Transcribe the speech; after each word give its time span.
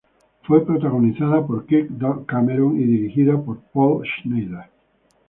Fue 0.47 0.65
protagonizada 0.65 1.45
por 1.45 1.67
Kirk 1.67 1.91
Cameron 2.25 2.75
y 2.79 2.85
dirigida 2.85 3.39
por 3.39 3.59
Paul 3.71 4.03
Schneider. 4.03 4.63